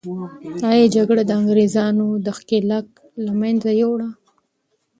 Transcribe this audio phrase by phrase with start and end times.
[0.69, 2.87] آیا جګړه د انګریزانو دښکیلاک
[3.25, 4.09] له منځه یوړه؟